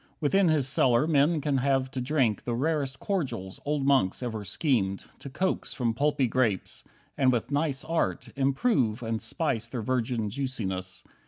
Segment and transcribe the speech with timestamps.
[0.19, 5.03] Within his cellar men can have to drink The rarest cordials old monks ever schemed
[5.19, 6.83] To coax from pulpy grapes,
[7.15, 11.03] and with nice art Improve and spice their virgin juiciness.